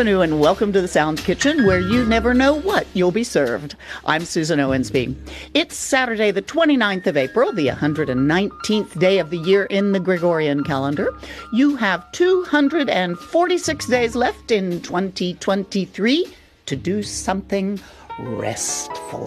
And 0.00 0.40
welcome 0.40 0.72
to 0.72 0.80
the 0.80 0.88
Sound 0.88 1.18
Kitchen, 1.18 1.66
where 1.66 1.78
you 1.78 2.06
never 2.06 2.32
know 2.32 2.54
what 2.54 2.86
you'll 2.94 3.10
be 3.10 3.22
served. 3.22 3.74
I'm 4.06 4.24
Susan 4.24 4.58
Owensby. 4.58 5.14
It's 5.52 5.76
Saturday, 5.76 6.30
the 6.30 6.40
29th 6.40 7.06
of 7.06 7.18
April, 7.18 7.52
the 7.52 7.66
119th 7.66 8.98
day 8.98 9.18
of 9.18 9.28
the 9.28 9.36
year 9.36 9.64
in 9.64 9.92
the 9.92 10.00
Gregorian 10.00 10.64
calendar. 10.64 11.10
You 11.52 11.76
have 11.76 12.10
246 12.12 13.86
days 13.88 14.16
left 14.16 14.50
in 14.50 14.80
2023 14.80 16.34
to 16.64 16.76
do 16.76 17.02
something 17.02 17.78
restful. 18.20 19.26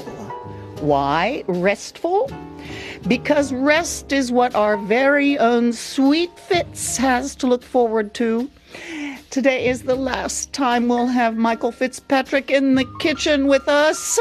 Why 0.79 1.43
restful? 1.45 2.31
Because 3.07 3.53
rest 3.53 4.11
is 4.11 4.31
what 4.31 4.55
our 4.55 4.77
very 4.77 5.37
own 5.37 5.71
Sweet 5.71 6.35
Fitz 6.39 6.97
has 6.97 7.35
to 7.35 7.45
look 7.45 7.61
forward 7.61 8.15
to. 8.15 8.49
Today 9.33 9.67
is 9.67 9.81
the 9.81 9.95
last 9.95 10.53
time 10.53 10.87
we'll 10.87 11.07
have 11.07 11.35
Michael 11.35 11.71
Fitzpatrick 11.71 12.51
in 12.51 12.75
the 12.75 12.85
kitchen 12.99 13.47
with 13.47 13.67
us. 13.67 14.19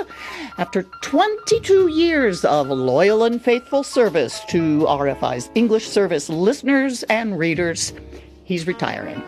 After 0.57 0.85
22 1.03 1.89
years 1.89 2.47
of 2.47 2.69
loyal 2.69 3.23
and 3.25 3.39
faithful 3.39 3.83
service 3.83 4.41
to 4.47 4.87
RFI's 4.89 5.51
English 5.55 5.87
service 5.87 6.31
listeners 6.31 7.03
and 7.11 7.39
readers, 7.39 7.93
he's 8.45 8.67
retiring. 8.67 9.23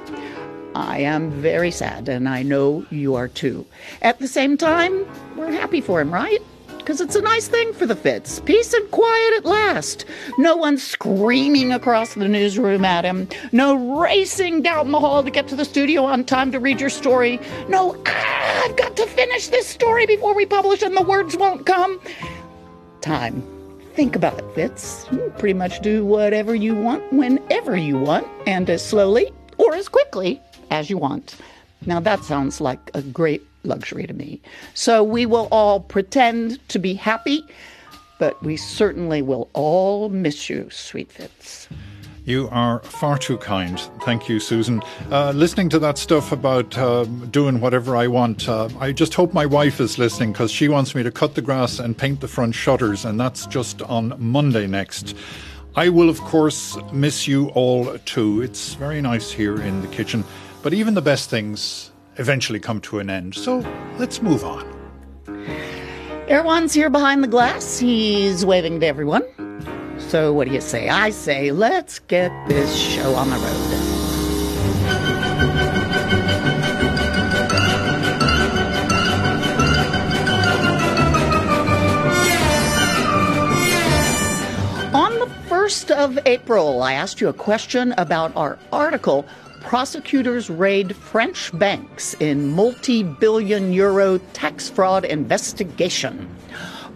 I 0.75 1.01
am 1.01 1.31
very 1.31 1.71
sad, 1.71 2.09
and 2.09 2.31
I 2.31 2.43
know 2.43 2.87
you 2.89 3.15
are 3.15 3.29
too. 3.29 3.67
At 4.01 4.21
the 4.21 4.27
same 4.27 4.57
time, 4.57 5.07
we're 5.37 5.53
happy 5.53 5.83
for 5.83 6.01
him, 6.01 6.15
right? 6.15 6.41
Because 6.85 7.01
it's 7.01 7.17
a 7.17 7.23
nice 7.23 7.49
thing 7.49 7.73
for 7.73 7.87
the 7.87 7.97
Fitz. 7.97 8.41
Peace 8.41 8.75
and 8.75 8.91
quiet 8.91 9.39
at 9.39 9.47
last. 9.47 10.05
No 10.37 10.55
one 10.55 10.77
screaming 10.77 11.73
across 11.73 12.13
the 12.13 12.29
newsroom 12.29 12.85
at 12.85 13.07
him. 13.07 13.27
No 13.53 13.99
racing 13.99 14.61
down 14.61 14.93
the 14.93 15.01
hall 15.01 15.25
to 15.25 15.31
get 15.31 15.49
to 15.49 15.57
the 15.57 15.65
studio 15.65 16.05
on 16.05 16.25
time 16.25 16.53
to 16.53 16.61
read 16.61 16.83
your 16.83 16.91
story. 16.91 17.41
No, 17.71 17.97
ah, 18.05 18.65
I've 18.65 18.77
got 18.77 18.99
to 18.99 19.07
finish 19.07 19.49
this 19.49 19.67
story 19.67 20.05
before 20.05 20.35
we 20.35 20.45
publish 20.45 20.83
and 20.83 20.95
the 20.95 21.03
words 21.03 21.39
won't 21.39 21.65
come. 21.65 21.99
Time. 23.01 23.43
Think 23.95 24.15
about 24.15 24.39
it, 24.39 24.45
Fitz. 24.55 25.07
You 25.11 25.33
pretty 25.39 25.55
much 25.55 25.81
do 25.81 26.05
whatever 26.05 26.55
you 26.55 26.75
want 26.75 27.11
whenever 27.11 27.79
you 27.79 27.97
want 27.97 28.27
and 28.47 28.69
as 28.69 28.85
slowly 28.85 29.33
or 29.57 29.75
as 29.75 29.89
quickly 29.89 30.39
as 30.71 30.91
you 30.91 30.99
want. 30.99 31.37
Now 31.87 32.01
that 32.01 32.25
sounds 32.25 32.61
like 32.61 32.91
a 32.93 33.01
great 33.01 33.43
luxury 33.65 34.07
to 34.07 34.15
me. 34.15 34.41
So 34.75 35.03
we 35.03 35.27
will 35.27 35.49
all 35.51 35.81
pretend 35.81 36.67
to 36.69 36.79
be 36.79 36.95
happy, 36.95 37.45
but 38.19 38.43
we 38.43 38.57
certainly 38.57 39.23
will 39.23 39.49
all 39.53 40.09
miss 40.09 40.49
you, 40.49 40.69
Sweet 40.71 41.11
Fitz. 41.11 41.69
You 42.27 42.49
are 42.51 42.81
far 42.81 43.19
too 43.19 43.37
kind. 43.37 43.79
Thank 44.03 44.31
you, 44.31 44.41
Susan. 44.41 44.83
Uh, 45.11 45.33
listening 45.33 45.69
to 45.69 45.79
that 45.81 45.99
stuff 45.99 46.33
about 46.33 46.77
uh, 46.79 47.05
doing 47.05 47.61
whatever 47.61 47.97
I 47.97 48.07
want, 48.07 48.49
uh, 48.49 48.71
I 48.81 48.93
just 48.93 49.13
hope 49.13 49.35
my 49.35 49.45
wife 49.45 49.79
is 49.79 49.99
listening 49.99 50.33
because 50.33 50.51
she 50.51 50.69
wants 50.69 50.95
me 50.95 51.03
to 51.03 51.11
cut 51.11 51.35
the 51.35 51.43
grass 51.43 51.79
and 51.81 51.97
paint 51.97 52.23
the 52.23 52.29
front 52.29 52.55
shutters, 52.55 53.05
and 53.05 53.21
that's 53.21 53.47
just 53.47 53.83
on 53.83 54.15
Monday 54.19 54.67
next. 54.67 55.15
I 55.77 55.91
will, 55.91 56.09
of 56.09 56.19
course, 56.21 56.79
miss 56.93 57.29
you 57.29 57.49
all 57.49 57.99
too. 58.07 58.41
It's 58.41 58.73
very 58.73 59.03
nice 59.03 59.31
here 59.31 59.61
in 59.61 59.83
the 59.83 59.89
kitchen, 59.89 60.25
but 60.63 60.73
even 60.73 60.95
the 60.95 61.03
best 61.03 61.29
things 61.29 61.91
eventually 62.17 62.61
come 62.61 62.81
to 62.83 62.99
an 62.99 63.11
end. 63.11 63.35
So 63.35 63.59
let's 63.99 64.23
move 64.23 64.45
on. 64.45 64.65
Erwan's 66.29 66.73
here 66.73 66.89
behind 66.89 67.23
the 67.23 67.29
glass. 67.29 67.79
He's 67.79 68.47
waving 68.47 68.81
to 68.81 68.87
everyone. 68.87 69.23
So, 69.99 70.33
what 70.33 70.49
do 70.49 70.55
you 70.55 70.61
say? 70.61 70.89
I 70.89 71.11
say, 71.11 71.53
let's 71.53 71.99
get 71.99 72.31
this 72.49 72.75
show 72.77 73.15
on 73.15 73.31
the 73.31 73.37
road. 73.37 73.85
On 84.95 85.13
the 85.19 85.27
1st 85.49 85.91
of 85.91 86.19
April, 86.27 86.83
I 86.83 86.93
asked 86.95 87.21
you 87.21 87.29
a 87.29 87.33
question 87.33 87.95
about 87.99 88.35
our 88.37 88.59
article 88.73 89.27
prosecutors 89.75 90.49
raid 90.49 90.95
French 90.95 91.51
banks 91.59 92.15
in 92.21 92.47
multi 92.47 93.03
billion 93.03 93.73
euro 93.73 94.19
tax 94.33 94.69
fraud 94.69 95.05
investigation. 95.05 96.33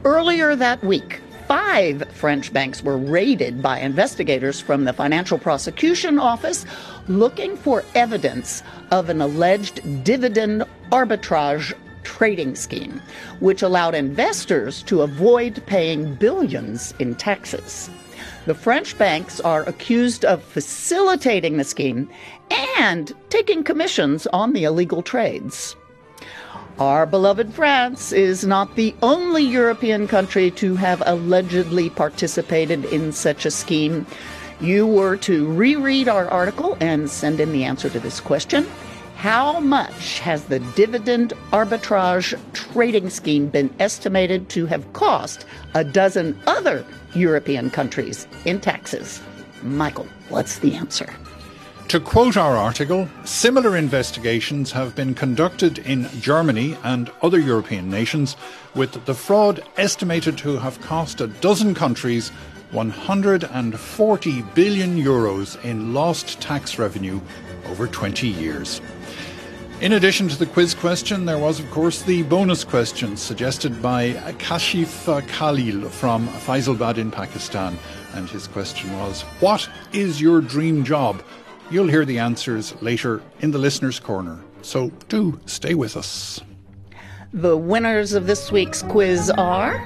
Earlier 0.04 0.54
that 0.54 0.80
week, 0.84 1.20
five 1.48 2.08
French 2.12 2.52
banks 2.52 2.80
were 2.84 2.96
raided 2.96 3.60
by 3.60 3.80
investigators 3.80 4.60
from 4.60 4.84
the 4.84 4.92
Financial 4.92 5.40
Prosecution 5.40 6.20
Office 6.20 6.64
looking 7.08 7.56
for 7.56 7.82
evidence 7.96 8.62
of 8.92 9.08
an 9.08 9.20
alleged 9.20 10.04
dividend 10.04 10.62
arbitrage 10.92 11.72
trading 12.04 12.54
scheme, 12.54 13.02
which 13.40 13.60
allowed 13.60 13.96
investors 13.96 14.84
to 14.84 15.02
avoid 15.02 15.60
paying 15.66 16.14
billions 16.14 16.94
in 17.00 17.16
taxes. 17.16 17.90
The 18.48 18.54
French 18.54 18.96
banks 18.96 19.40
are 19.40 19.62
accused 19.68 20.24
of 20.24 20.42
facilitating 20.42 21.58
the 21.58 21.64
scheme 21.64 22.08
and 22.78 23.12
taking 23.28 23.62
commissions 23.62 24.26
on 24.28 24.54
the 24.54 24.64
illegal 24.64 25.02
trades. 25.02 25.76
Our 26.78 27.04
beloved 27.04 27.52
France 27.52 28.10
is 28.10 28.46
not 28.46 28.74
the 28.74 28.94
only 29.02 29.42
European 29.42 30.08
country 30.08 30.50
to 30.52 30.76
have 30.76 31.02
allegedly 31.04 31.90
participated 31.90 32.86
in 32.86 33.12
such 33.12 33.44
a 33.44 33.50
scheme. 33.50 34.06
You 34.62 34.86
were 34.86 35.18
to 35.18 35.52
reread 35.52 36.08
our 36.08 36.26
article 36.28 36.74
and 36.80 37.10
send 37.10 37.40
in 37.40 37.52
the 37.52 37.64
answer 37.64 37.90
to 37.90 38.00
this 38.00 38.18
question. 38.18 38.66
How 39.18 39.58
much 39.58 40.20
has 40.20 40.44
the 40.44 40.60
dividend 40.76 41.32
arbitrage 41.50 42.38
trading 42.52 43.10
scheme 43.10 43.48
been 43.48 43.68
estimated 43.80 44.48
to 44.50 44.66
have 44.66 44.92
cost 44.92 45.44
a 45.74 45.82
dozen 45.82 46.40
other 46.46 46.86
European 47.16 47.68
countries 47.68 48.28
in 48.44 48.60
taxes? 48.60 49.20
Michael, 49.64 50.06
what's 50.28 50.60
the 50.60 50.76
answer? 50.76 51.12
To 51.88 51.98
quote 51.98 52.36
our 52.36 52.56
article, 52.56 53.08
similar 53.24 53.76
investigations 53.76 54.70
have 54.70 54.94
been 54.94 55.16
conducted 55.16 55.78
in 55.80 56.08
Germany 56.20 56.76
and 56.84 57.10
other 57.20 57.40
European 57.40 57.90
nations, 57.90 58.36
with 58.76 59.04
the 59.04 59.14
fraud 59.14 59.64
estimated 59.76 60.38
to 60.38 60.58
have 60.58 60.80
cost 60.80 61.20
a 61.20 61.26
dozen 61.26 61.74
countries 61.74 62.28
140 62.70 64.42
billion 64.54 65.02
euros 65.02 65.64
in 65.64 65.92
lost 65.92 66.40
tax 66.40 66.78
revenue 66.78 67.20
over 67.66 67.88
20 67.88 68.28
years. 68.28 68.80
In 69.80 69.92
addition 69.92 70.26
to 70.26 70.36
the 70.36 70.46
quiz 70.46 70.74
question, 70.74 71.24
there 71.24 71.38
was, 71.38 71.60
of 71.60 71.70
course, 71.70 72.02
the 72.02 72.24
bonus 72.24 72.64
question 72.64 73.16
suggested 73.16 73.80
by 73.80 74.10
Kashif 74.38 75.06
Khalil 75.28 75.88
from 75.88 76.26
Faisalabad 76.26 76.98
in 76.98 77.12
Pakistan. 77.12 77.78
And 78.14 78.28
his 78.28 78.48
question 78.48 78.92
was 78.98 79.22
What 79.38 79.68
is 79.92 80.20
your 80.20 80.40
dream 80.40 80.82
job? 80.82 81.22
You'll 81.70 81.86
hear 81.86 82.04
the 82.04 82.18
answers 82.18 82.74
later 82.82 83.22
in 83.38 83.52
the 83.52 83.58
listener's 83.58 84.00
corner. 84.00 84.40
So 84.62 84.90
do 85.08 85.38
stay 85.46 85.74
with 85.74 85.96
us. 85.96 86.40
The 87.32 87.56
winners 87.56 88.14
of 88.14 88.26
this 88.26 88.50
week's 88.50 88.82
quiz 88.82 89.30
are. 89.30 89.78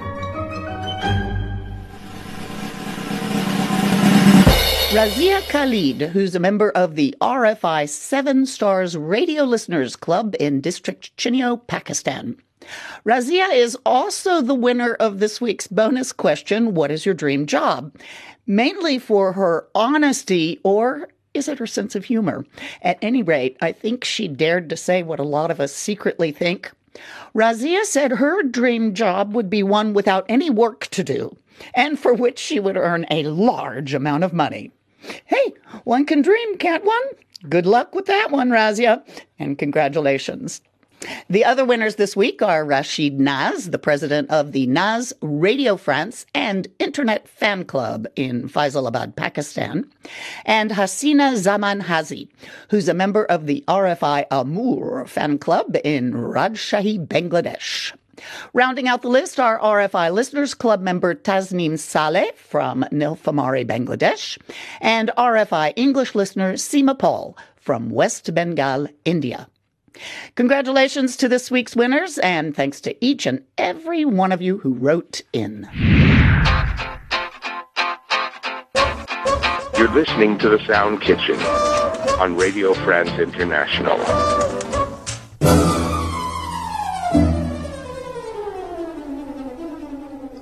Razia 4.93 5.41
Khalid, 5.49 6.09
who's 6.11 6.35
a 6.35 6.39
member 6.39 6.69
of 6.69 6.93
the 6.93 7.15
RFI 7.19 7.89
Seven 7.89 8.45
Stars 8.45 8.95
Radio 8.95 9.43
Listeners 9.43 9.95
Club 9.95 10.35
in 10.39 10.61
District 10.61 11.17
Chiniot, 11.17 11.65
Pakistan. 11.65 12.37
Razia 13.03 13.51
is 13.55 13.75
also 13.87 14.39
the 14.39 14.53
winner 14.53 14.93
of 14.99 15.17
this 15.17 15.41
week's 15.41 15.65
bonus 15.65 16.13
question 16.13 16.75
What 16.75 16.91
is 16.91 17.07
your 17.07 17.15
dream 17.15 17.47
job? 17.47 17.91
Mainly 18.45 18.99
for 18.99 19.33
her 19.33 19.67
honesty 19.73 20.59
or 20.63 21.09
is 21.33 21.47
it 21.47 21.57
her 21.57 21.65
sense 21.65 21.95
of 21.95 22.05
humor? 22.05 22.45
At 22.83 22.99
any 23.01 23.23
rate, 23.23 23.57
I 23.63 23.71
think 23.71 24.03
she 24.03 24.27
dared 24.27 24.69
to 24.69 24.77
say 24.77 25.01
what 25.01 25.19
a 25.19 25.23
lot 25.23 25.49
of 25.49 25.59
us 25.59 25.73
secretly 25.73 26.31
think. 26.31 26.71
Razia 27.33 27.83
said 27.85 28.11
her 28.11 28.43
dream 28.43 28.93
job 28.93 29.33
would 29.33 29.49
be 29.49 29.63
one 29.63 29.95
without 29.95 30.27
any 30.29 30.51
work 30.51 30.85
to 30.91 31.03
do, 31.03 31.35
and 31.73 31.97
for 31.97 32.13
which 32.13 32.37
she 32.37 32.59
would 32.59 32.77
earn 32.77 33.07
a 33.09 33.23
large 33.23 33.95
amount 33.95 34.23
of 34.23 34.33
money. 34.33 34.71
Hey, 35.25 35.53
one 35.83 36.05
can 36.05 36.21
dream, 36.21 36.57
can't 36.57 36.85
one? 36.85 37.03
Good 37.49 37.65
luck 37.65 37.93
with 37.93 38.05
that 38.05 38.31
one, 38.31 38.49
Razia, 38.49 39.03
and 39.37 39.57
congratulations. 39.57 40.61
The 41.29 41.43
other 41.43 41.65
winners 41.65 41.95
this 41.95 42.15
week 42.15 42.41
are 42.41 42.63
Rashid 42.63 43.19
Naz, 43.19 43.69
the 43.71 43.79
president 43.79 44.29
of 44.29 44.51
the 44.51 44.67
Naz 44.67 45.13
Radio 45.21 45.75
France 45.75 46.25
and 46.33 46.67
Internet 46.79 47.27
Fan 47.27 47.65
Club 47.65 48.07
in 48.15 48.47
Faisalabad, 48.47 49.15
Pakistan, 49.15 49.89
and 50.45 50.71
Hasina 50.71 51.35
Zaman 51.35 51.81
Hazi, 51.81 52.29
who's 52.69 52.87
a 52.87 52.93
member 52.93 53.25
of 53.25 53.47
the 53.47 53.63
RFI 53.67 54.25
Amour 54.31 55.05
fan 55.07 55.37
club 55.39 55.75
in 55.83 56.13
Rajshahi, 56.13 57.05
Bangladesh. 57.05 57.93
Rounding 58.53 58.87
out 58.87 59.01
the 59.01 59.07
list 59.07 59.39
are 59.39 59.59
RFI 59.59 60.13
Listeners 60.13 60.53
Club 60.53 60.81
member 60.81 61.15
Tasneem 61.15 61.79
Saleh 61.79 62.35
from 62.35 62.85
Nilphamari, 62.91 63.65
Bangladesh, 63.65 64.37
and 64.81 65.11
RFI 65.17 65.73
English 65.75 66.15
listener 66.15 66.53
Seema 66.53 66.97
Paul 66.97 67.37
from 67.55 67.89
West 67.89 68.33
Bengal, 68.33 68.87
India. 69.05 69.47
Congratulations 70.35 71.15
to 71.17 71.27
this 71.29 71.51
week's 71.51 71.75
winners, 71.75 72.17
and 72.19 72.55
thanks 72.55 72.81
to 72.81 73.05
each 73.05 73.25
and 73.25 73.43
every 73.57 74.05
one 74.05 74.31
of 74.31 74.41
you 74.41 74.57
who 74.57 74.73
wrote 74.73 75.21
in. 75.33 75.67
You're 79.77 79.91
listening 79.91 80.37
to 80.39 80.49
The 80.49 80.63
Sound 80.65 81.01
Kitchen 81.01 81.39
on 82.19 82.35
Radio 82.35 82.73
France 82.73 83.11
International. 83.19 83.97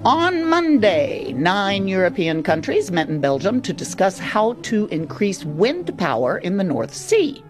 On 0.03 0.49
Monday, 0.49 1.31
nine 1.33 1.87
European 1.87 2.41
countries 2.41 2.91
met 2.91 3.07
in 3.07 3.21
Belgium 3.21 3.61
to 3.61 3.71
discuss 3.71 4.17
how 4.17 4.53
to 4.63 4.87
increase 4.87 5.45
wind 5.45 5.95
power 5.95 6.39
in 6.39 6.57
the 6.57 6.63
North 6.63 6.91
Sea. 6.91 7.43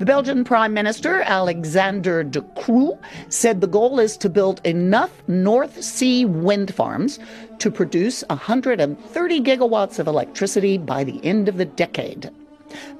The 0.00 0.04
Belgian 0.04 0.42
Prime 0.42 0.74
Minister, 0.74 1.20
Alexander 1.20 2.24
De 2.24 2.40
Croo, 2.40 2.98
said 3.28 3.60
the 3.60 3.68
goal 3.68 4.00
is 4.00 4.16
to 4.16 4.28
build 4.28 4.60
enough 4.64 5.22
North 5.28 5.80
Sea 5.80 6.24
wind 6.24 6.74
farms 6.74 7.20
to 7.60 7.70
produce 7.70 8.24
130 8.28 9.40
gigawatts 9.40 10.00
of 10.00 10.08
electricity 10.08 10.78
by 10.78 11.04
the 11.04 11.24
end 11.24 11.48
of 11.48 11.58
the 11.58 11.64
decade. 11.64 12.28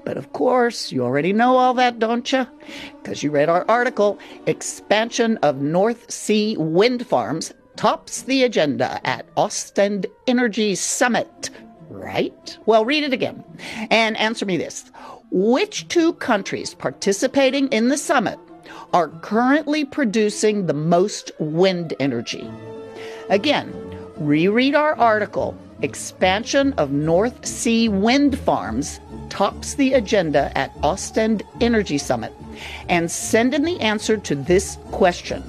But 0.05 0.17
of 0.17 0.33
course, 0.33 0.93
you 0.93 1.03
already 1.03 1.33
know 1.33 1.57
all 1.57 1.75
that, 1.75 1.99
don't 1.99 2.31
you? 2.31 2.47
Because 3.03 3.25
you 3.25 3.33
read 3.33 3.49
our 3.49 3.65
article, 3.69 4.21
Expansion 4.47 5.37
of 5.39 5.61
North 5.61 6.11
Sea 6.11 6.57
Wind 6.57 7.07
Farms 7.07 7.53
tops 7.79 8.23
the 8.23 8.43
agenda 8.43 9.01
at 9.07 9.25
Ostend 9.37 10.05
Energy 10.27 10.75
Summit. 10.75 11.49
Right? 11.89 12.59
Well, 12.67 12.85
read 12.85 13.05
it 13.05 13.13
again 13.13 13.45
and 13.93 14.17
answer 14.17 14.45
me 14.45 14.57
this. 14.57 14.91
Which 15.31 15.87
two 15.87 16.15
countries 16.15 16.75
participating 16.75 17.69
in 17.69 17.89
the 17.89 17.97
summit 17.97 18.41
are 18.93 19.09
currently 19.21 19.85
producing 19.85 20.67
the 20.67 20.75
most 20.75 21.31
wind 21.39 21.95
energy? 22.01 22.51
Again, 23.31 23.73
reread 24.17 24.75
our 24.75 24.99
article, 24.99 25.57
Expansion 25.81 26.73
of 26.73 26.91
North 26.91 27.47
Sea 27.47 27.89
Wind 27.89 28.37
Farms 28.41 28.99
tops 29.29 29.75
the 29.75 29.93
agenda 29.93 30.51
at 30.59 30.73
Ostend 30.83 31.45
Energy 31.61 31.99
Summit, 31.99 32.33
and 32.89 33.09
send 33.09 33.55
in 33.55 33.63
the 33.63 33.79
answer 33.79 34.17
to 34.17 34.35
this 34.35 34.79
question. 34.91 35.45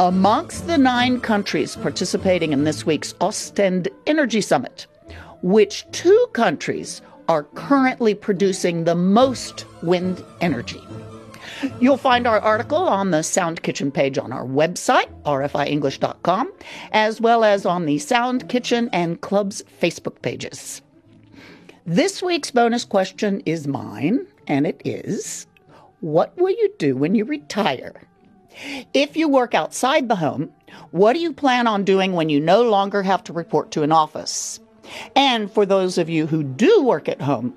Amongst 0.00 0.68
the 0.68 0.78
nine 0.78 1.20
countries 1.20 1.74
participating 1.74 2.52
in 2.52 2.62
this 2.62 2.86
week's 2.86 3.16
Ostend 3.20 3.88
Energy 4.06 4.40
Summit, 4.40 4.86
which 5.42 5.84
two 5.90 6.28
countries 6.34 7.02
are 7.26 7.42
currently 7.42 8.14
producing 8.14 8.84
the 8.84 8.94
most 8.94 9.64
wind 9.82 10.24
energy? 10.40 10.80
You'll 11.80 11.96
find 11.96 12.28
our 12.28 12.38
article 12.38 12.78
on 12.78 13.10
the 13.10 13.24
Sound 13.24 13.64
Kitchen 13.64 13.90
page 13.90 14.18
on 14.18 14.32
our 14.32 14.46
website, 14.46 15.10
rfienglish.com, 15.24 16.52
as 16.92 17.20
well 17.20 17.42
as 17.42 17.66
on 17.66 17.84
the 17.84 17.98
Sound 17.98 18.48
Kitchen 18.48 18.88
and 18.92 19.20
Club's 19.20 19.64
Facebook 19.82 20.22
pages. 20.22 20.80
This 21.86 22.22
week's 22.22 22.52
bonus 22.52 22.84
question 22.84 23.42
is 23.46 23.66
mine, 23.66 24.28
and 24.46 24.64
it 24.64 24.80
is 24.84 25.48
What 25.98 26.36
will 26.36 26.50
you 26.50 26.72
do 26.78 26.96
when 26.96 27.16
you 27.16 27.24
retire? 27.24 28.07
If 28.94 29.16
you 29.16 29.28
work 29.28 29.54
outside 29.54 30.08
the 30.08 30.16
home, 30.16 30.52
what 30.90 31.12
do 31.12 31.20
you 31.20 31.32
plan 31.32 31.66
on 31.66 31.84
doing 31.84 32.12
when 32.12 32.28
you 32.28 32.40
no 32.40 32.62
longer 32.62 33.02
have 33.02 33.22
to 33.24 33.32
report 33.32 33.70
to 33.72 33.82
an 33.82 33.92
office? 33.92 34.60
And 35.14 35.50
for 35.50 35.66
those 35.66 35.98
of 35.98 36.08
you 36.08 36.26
who 36.26 36.42
do 36.42 36.82
work 36.82 37.08
at 37.08 37.20
home, 37.20 37.54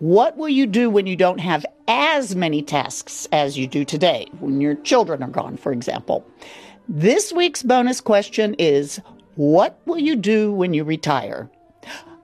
what 0.00 0.36
will 0.36 0.48
you 0.48 0.66
do 0.66 0.90
when 0.90 1.06
you 1.06 1.16
don't 1.16 1.40
have 1.40 1.64
as 1.88 2.34
many 2.36 2.62
tasks 2.62 3.26
as 3.32 3.56
you 3.56 3.66
do 3.66 3.84
today, 3.84 4.26
when 4.40 4.60
your 4.60 4.74
children 4.74 5.22
are 5.22 5.28
gone, 5.28 5.56
for 5.56 5.72
example? 5.72 6.26
This 6.88 7.32
week's 7.32 7.62
bonus 7.62 8.00
question 8.00 8.54
is 8.58 9.00
What 9.36 9.80
will 9.86 9.98
you 9.98 10.16
do 10.16 10.52
when 10.52 10.74
you 10.74 10.84
retire? 10.84 11.48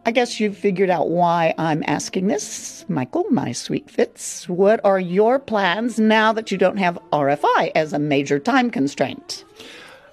I 0.07 0.13
guess 0.13 0.41
you've 0.41 0.57
figured 0.57 0.91
out 0.91 1.11
why 1.11 1.55
I'm 1.59 1.85
asking 1.87 2.29
this. 2.29 2.85
Michael, 2.89 3.25
my 3.31 3.53
sweet 3.53 3.91
Fitz, 3.91 4.49
what 4.49 4.81
are 4.85 4.99
your 4.99 5.39
plans 5.39 5.99
now 6.01 6.33
that 6.33 6.51
you 6.51 6.57
don't 6.57 6.79
have 6.79 6.99
RFI 7.13 7.73
as 7.75 7.93
a 7.93 7.99
major 7.99 8.39
time 8.39 8.71
constraint? 8.71 9.45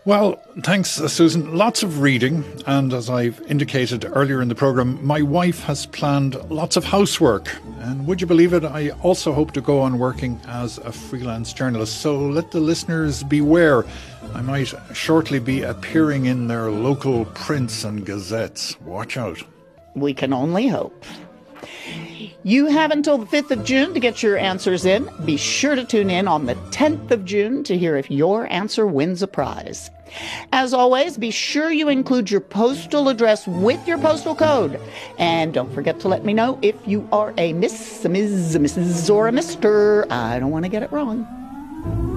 Well, 0.08 0.42
thanks, 0.62 1.02
uh, 1.02 1.10
Susan. 1.10 1.58
Lots 1.58 1.84
of 1.84 2.00
reading, 2.00 2.46
and 2.66 2.94
as 2.94 3.10
I've 3.10 3.42
indicated 3.50 4.06
earlier 4.08 4.42
in 4.42 4.48
the 4.48 4.56
programme, 4.56 5.06
my 5.06 5.22
wife 5.22 5.64
has 5.64 5.86
planned 5.86 6.36
lots 6.50 6.78
of 6.78 6.86
housework. 6.86 7.54
And 7.80 8.08
would 8.08 8.22
you 8.22 8.28
believe 8.28 8.54
it, 8.54 8.64
I 8.64 8.92
also 9.04 9.34
hope 9.34 9.52
to 9.52 9.62
go 9.62 9.82
on 9.82 10.00
working 10.00 10.40
as 10.48 10.78
a 10.78 10.94
freelance 10.94 11.52
journalist. 11.52 12.00
So 12.00 12.18
let 12.18 12.52
the 12.52 12.62
listeners 12.62 13.22
beware. 13.24 13.86
I 14.34 14.42
might 14.42 14.74
shortly 14.94 15.40
be 15.40 15.64
appearing 15.64 16.26
in 16.26 16.48
their 16.48 16.72
local 16.72 17.26
prints 17.26 17.84
and 17.84 18.06
gazettes. 18.06 18.80
Watch 18.82 19.18
out. 19.18 19.44
We 20.00 20.14
can 20.14 20.32
only 20.32 20.68
hope. 20.68 21.04
You 22.44 22.68
have 22.68 22.92
until 22.92 23.18
the 23.18 23.26
5th 23.26 23.52
of 23.52 23.66
June 23.66 23.94
to 23.94 24.00
get 24.00 24.24
your 24.24 24.38
answers 24.38 24.86
in. 24.86 25.10
Be 25.26 25.38
sure 25.38 25.76
to 25.76 25.84
tune 25.84 26.10
in 26.10 26.28
on 26.28 26.46
the 26.46 26.56
10th 26.72 27.12
of 27.12 27.26
June 27.26 27.64
to 27.64 27.78
hear 27.78 27.98
if 27.98 28.10
your 28.10 28.52
answer 28.52 28.86
wins 28.86 29.22
a 29.22 29.28
prize. 29.28 29.90
As 30.54 30.74
always, 30.74 31.18
be 31.18 31.32
sure 31.32 31.72
you 31.72 31.90
include 31.90 32.32
your 32.32 32.42
postal 32.42 33.10
address 33.10 33.48
with 33.48 33.86
your 33.88 33.98
postal 33.98 34.36
code. 34.36 34.80
And 35.18 35.54
don't 35.54 35.74
forget 35.74 36.00
to 36.02 36.08
let 36.08 36.24
me 36.24 36.34
know 36.34 36.58
if 36.62 36.76
you 36.88 37.08
are 37.12 37.34
a 37.38 37.54
Miss, 37.54 38.06
a 38.06 38.10
Ms., 38.10 38.56
a 38.56 38.60
Mrs., 38.60 39.14
or 39.14 39.28
a 39.28 39.32
Mr. 39.32 40.10
I 40.10 40.40
don't 40.40 40.52
want 40.52 40.64
to 40.64 40.70
get 40.70 40.84
it 40.84 40.92
wrong. 40.92 42.17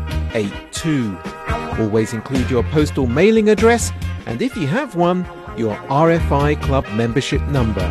9682. 0.33 1.81
Always 1.81 2.13
include 2.13 2.49
your 2.49 2.63
postal 2.63 3.07
mailing 3.07 3.49
address 3.49 3.91
and 4.25 4.41
if 4.41 4.55
you 4.55 4.67
have 4.67 4.95
one, 4.95 5.25
your 5.57 5.75
RFI 5.89 6.61
Club 6.61 6.85
membership 6.93 7.41
number. 7.43 7.85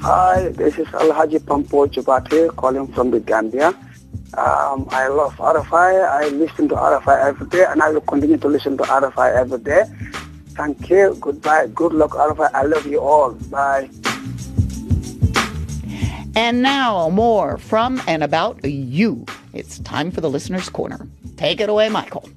Hi, 0.00 0.48
this 0.50 0.78
is 0.78 0.86
Alhaji 0.88 1.44
Pampo 1.44 1.86
Jubate 1.86 2.54
calling 2.56 2.86
from 2.92 3.10
the 3.10 3.20
Gambia. 3.20 3.68
Um, 4.36 4.86
I 4.90 5.08
love 5.08 5.34
RFI. 5.36 6.08
I 6.08 6.28
listen 6.28 6.68
to 6.68 6.74
RFI 6.74 7.24
every 7.28 7.46
day 7.48 7.64
and 7.68 7.80
I 7.82 7.90
will 7.90 8.00
continue 8.02 8.36
to 8.36 8.48
listen 8.48 8.76
to 8.78 8.84
RFI 8.84 9.34
every 9.36 9.58
day. 9.58 9.84
Thank 10.54 10.88
you. 10.88 11.16
Goodbye. 11.20 11.66
Good 11.68 11.92
luck, 11.92 12.10
RFI. 12.12 12.50
I 12.54 12.62
love 12.62 12.86
you 12.86 13.00
all. 13.00 13.32
Bye. 13.32 13.90
And 16.36 16.62
now, 16.62 17.08
more 17.10 17.58
from 17.58 18.02
and 18.08 18.24
about 18.24 18.64
you. 18.64 19.24
It's 19.52 19.78
time 19.80 20.10
for 20.10 20.20
the 20.20 20.30
Listener's 20.30 20.68
Corner. 20.68 21.06
Take 21.36 21.60
it 21.60 21.68
away, 21.68 21.88
Michael. 21.88 22.28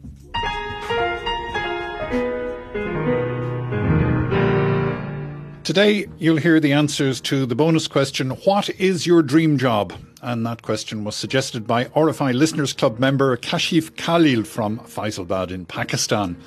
Today, 5.64 6.08
you'll 6.18 6.38
hear 6.38 6.60
the 6.60 6.72
answers 6.72 7.20
to 7.22 7.46
the 7.46 7.54
bonus 7.54 7.88
question 7.88 8.30
What 8.46 8.70
is 8.80 9.06
your 9.06 9.22
dream 9.22 9.58
job? 9.58 9.94
And 10.22 10.46
that 10.46 10.62
question 10.62 11.04
was 11.04 11.16
suggested 11.16 11.68
by 11.68 11.86
RFI 11.86 12.34
Listeners 12.34 12.74
Club 12.74 13.00
member 13.00 13.36
Kashif 13.36 13.96
Khalil 13.98 14.44
from 14.44 14.80
Faisalabad 14.80 15.52
in 15.52 15.66
Pakistan. 15.66 16.38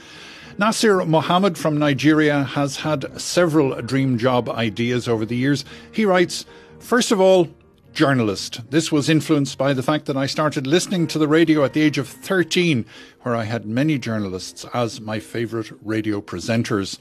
Nasir 0.61 1.07
Mohammed 1.07 1.57
from 1.57 1.79
Nigeria 1.79 2.45
has 2.45 2.77
had 2.77 3.19
several 3.19 3.81
dream 3.81 4.19
job 4.19 4.47
ideas 4.51 5.09
over 5.09 5.25
the 5.25 5.35
years. 5.35 5.65
He 5.91 6.05
writes, 6.05 6.45
First 6.79 7.13
of 7.13 7.19
all, 7.19 7.49
journalist. 7.95 8.61
This 8.71 8.93
was 8.93 9.09
influenced 9.09 9.57
by 9.57 9.73
the 9.73 9.83
fact 9.83 10.05
that 10.05 10.19
I 10.19 10.27
started 10.27 10.67
listening 10.67 11.07
to 11.07 11.19
the 11.19 11.27
radio 11.27 11.65
at 11.65 11.73
the 11.73 11.81
age 11.81 11.97
of 11.97 12.07
13, 12.07 12.85
where 13.23 13.35
I 13.35 13.45
had 13.45 13.65
many 13.65 13.97
journalists 13.97 14.67
as 14.75 15.01
my 15.01 15.19
favourite 15.19 15.73
radio 15.83 16.21
presenters. 16.21 16.99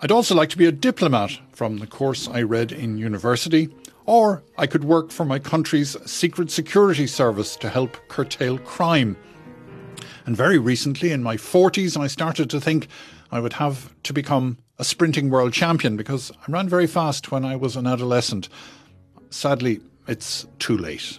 I'd 0.00 0.10
also 0.10 0.34
like 0.34 0.48
to 0.48 0.56
be 0.56 0.64
a 0.64 0.72
diplomat 0.72 1.40
from 1.52 1.76
the 1.76 1.86
course 1.86 2.26
I 2.26 2.40
read 2.40 2.72
in 2.72 2.96
university, 2.96 3.68
or 4.06 4.42
I 4.56 4.66
could 4.66 4.84
work 4.84 5.10
for 5.10 5.26
my 5.26 5.38
country's 5.38 5.94
secret 6.10 6.50
security 6.50 7.06
service 7.06 7.54
to 7.56 7.68
help 7.68 7.98
curtail 8.08 8.56
crime. 8.56 9.18
And 10.26 10.36
very 10.36 10.58
recently, 10.58 11.10
in 11.10 11.22
my 11.22 11.36
40s, 11.36 12.00
I 12.00 12.06
started 12.06 12.48
to 12.50 12.60
think 12.60 12.88
I 13.30 13.40
would 13.40 13.54
have 13.54 13.92
to 14.04 14.12
become 14.12 14.58
a 14.78 14.84
sprinting 14.84 15.30
world 15.30 15.52
champion 15.52 15.96
because 15.96 16.30
I 16.46 16.50
ran 16.50 16.68
very 16.68 16.86
fast 16.86 17.30
when 17.30 17.44
I 17.44 17.56
was 17.56 17.76
an 17.76 17.86
adolescent. 17.86 18.48
Sadly, 19.30 19.80
it's 20.06 20.46
too 20.58 20.76
late. 20.76 21.18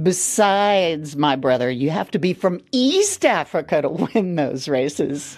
Besides, 0.00 1.16
my 1.16 1.34
brother, 1.34 1.70
you 1.70 1.90
have 1.90 2.10
to 2.12 2.18
be 2.18 2.32
from 2.32 2.60
East 2.70 3.24
Africa 3.24 3.82
to 3.82 3.88
win 3.88 4.36
those 4.36 4.68
races. 4.68 5.36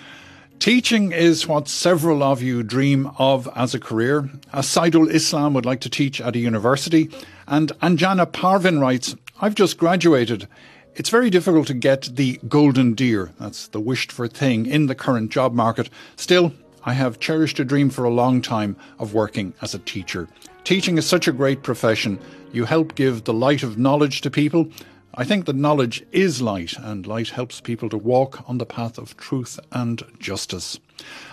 Teaching 0.58 1.10
is 1.10 1.48
what 1.48 1.68
several 1.68 2.22
of 2.22 2.40
you 2.40 2.62
dream 2.62 3.10
of 3.18 3.48
as 3.56 3.74
a 3.74 3.80
career. 3.80 4.30
Asaidul 4.54 5.10
Islam 5.10 5.54
would 5.54 5.66
like 5.66 5.80
to 5.80 5.90
teach 5.90 6.20
at 6.20 6.36
a 6.36 6.38
university, 6.38 7.10
and 7.48 7.72
Anjana 7.80 8.30
Parvin 8.30 8.78
writes, 8.78 9.16
I've 9.40 9.56
just 9.56 9.76
graduated. 9.76 10.46
It's 10.94 11.08
very 11.08 11.30
difficult 11.30 11.66
to 11.68 11.74
get 11.74 12.16
the 12.16 12.38
golden 12.48 12.92
deer, 12.94 13.32
that's 13.40 13.68
the 13.68 13.80
wished 13.80 14.12
for 14.12 14.28
thing, 14.28 14.66
in 14.66 14.86
the 14.86 14.94
current 14.94 15.30
job 15.30 15.54
market. 15.54 15.88
Still, 16.16 16.52
I 16.84 16.92
have 16.92 17.18
cherished 17.18 17.58
a 17.58 17.64
dream 17.64 17.88
for 17.88 18.04
a 18.04 18.10
long 18.10 18.42
time 18.42 18.76
of 18.98 19.14
working 19.14 19.54
as 19.62 19.74
a 19.74 19.78
teacher. 19.78 20.28
Teaching 20.64 20.98
is 20.98 21.06
such 21.06 21.26
a 21.26 21.32
great 21.32 21.62
profession. 21.62 22.18
You 22.52 22.66
help 22.66 22.94
give 22.94 23.24
the 23.24 23.32
light 23.32 23.62
of 23.62 23.78
knowledge 23.78 24.20
to 24.20 24.30
people, 24.30 24.68
I 25.14 25.24
think 25.24 25.44
that 25.44 25.56
knowledge 25.56 26.06
is 26.10 26.40
light, 26.40 26.72
and 26.78 27.06
light 27.06 27.28
helps 27.28 27.60
people 27.60 27.90
to 27.90 27.98
walk 27.98 28.48
on 28.48 28.56
the 28.56 28.64
path 28.64 28.96
of 28.96 29.14
truth 29.18 29.60
and 29.70 30.02
justice. 30.18 30.80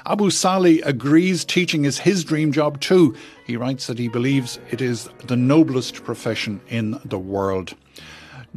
Abu 0.06 0.32
Salih 0.32 0.82
agrees 0.82 1.46
teaching 1.46 1.86
is 1.86 2.00
his 2.00 2.26
dream 2.26 2.52
job 2.52 2.82
too. 2.82 3.16
He 3.46 3.56
writes 3.56 3.88
that 3.88 3.98
he 3.98 4.10
believes 4.10 4.60
it 4.70 4.82
is 4.82 5.10
the 5.28 5.38
noblest 5.38 6.04
profession 6.04 6.60
in 6.68 7.00
the 7.06 7.20
world. 7.20 7.74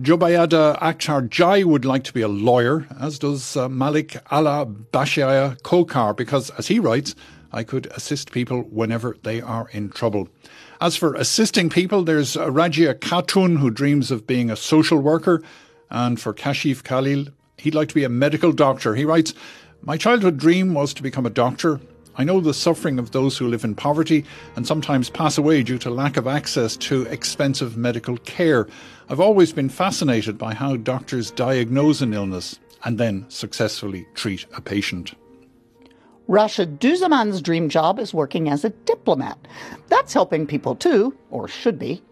Jobayada 0.00 0.78
Akhtar 0.78 1.28
Jai 1.28 1.64
would 1.64 1.84
like 1.84 2.02
to 2.04 2.14
be 2.14 2.22
a 2.22 2.28
lawyer, 2.28 2.86
as 2.98 3.18
does 3.18 3.58
uh, 3.58 3.68
Malik 3.68 4.16
Allah 4.30 4.66
Bashaya 4.66 5.60
Kokar, 5.60 6.16
because, 6.16 6.48
as 6.50 6.68
he 6.68 6.78
writes, 6.78 7.14
I 7.52 7.62
could 7.62 7.86
assist 7.88 8.32
people 8.32 8.62
whenever 8.62 9.18
they 9.22 9.42
are 9.42 9.68
in 9.72 9.90
trouble. 9.90 10.28
As 10.80 10.96
for 10.96 11.14
assisting 11.14 11.68
people, 11.68 12.04
there's 12.04 12.36
Rajia 12.36 12.94
Khatun, 12.94 13.58
who 13.58 13.70
dreams 13.70 14.10
of 14.10 14.26
being 14.26 14.50
a 14.50 14.56
social 14.56 14.98
worker. 14.98 15.42
And 15.90 16.18
for 16.18 16.32
Kashif 16.32 16.82
Khalil, 16.82 17.26
he'd 17.58 17.74
like 17.74 17.88
to 17.88 17.94
be 17.94 18.04
a 18.04 18.08
medical 18.08 18.52
doctor. 18.52 18.94
He 18.94 19.04
writes, 19.04 19.34
My 19.82 19.98
childhood 19.98 20.38
dream 20.38 20.72
was 20.72 20.94
to 20.94 21.02
become 21.02 21.26
a 21.26 21.30
doctor. 21.30 21.80
I 22.16 22.24
know 22.24 22.40
the 22.40 22.52
suffering 22.52 22.98
of 22.98 23.10
those 23.10 23.38
who 23.38 23.48
live 23.48 23.64
in 23.64 23.74
poverty 23.74 24.24
and 24.54 24.66
sometimes 24.66 25.08
pass 25.08 25.38
away 25.38 25.62
due 25.62 25.78
to 25.78 25.90
lack 25.90 26.16
of 26.16 26.26
access 26.26 26.76
to 26.78 27.02
expensive 27.04 27.76
medical 27.76 28.18
care. 28.18 28.68
I've 29.08 29.20
always 29.20 29.52
been 29.52 29.68
fascinated 29.68 30.36
by 30.36 30.54
how 30.54 30.76
doctors 30.76 31.30
diagnose 31.30 32.00
an 32.02 32.12
illness 32.12 32.58
and 32.84 32.98
then 32.98 33.24
successfully 33.28 34.06
treat 34.14 34.46
a 34.54 34.60
patient. 34.60 35.14
Rashid 36.28 36.80
Duzaman's 36.80 37.42
dream 37.42 37.68
job 37.68 37.98
is 37.98 38.14
working 38.14 38.48
as 38.48 38.64
a 38.64 38.70
diplomat. 38.70 39.38
That's 39.88 40.14
helping 40.14 40.46
people 40.46 40.74
too, 40.74 41.16
or 41.30 41.48
should 41.48 41.78
be. 41.78 42.02